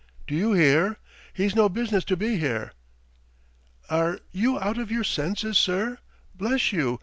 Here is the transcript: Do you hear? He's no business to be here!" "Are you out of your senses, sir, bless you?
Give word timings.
Do 0.25 0.33
you 0.33 0.53
hear? 0.53 0.97
He's 1.31 1.55
no 1.55 1.69
business 1.69 2.03
to 2.05 2.17
be 2.17 2.37
here!" 2.37 2.71
"Are 3.87 4.17
you 4.31 4.59
out 4.59 4.79
of 4.79 4.89
your 4.91 5.03
senses, 5.03 5.59
sir, 5.59 5.99
bless 6.35 6.73
you? 6.73 6.99